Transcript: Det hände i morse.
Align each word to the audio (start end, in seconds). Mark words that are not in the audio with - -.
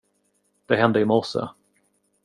Det 0.65 0.75
hände 0.77 0.99
i 1.01 1.05
morse. 1.05 1.47